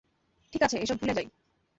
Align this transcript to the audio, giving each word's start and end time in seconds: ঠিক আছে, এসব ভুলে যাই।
ঠিক 0.53 0.61
আছে, 0.63 0.77
এসব 0.77 0.97
ভুলে 0.99 1.13
যাই। 1.13 1.27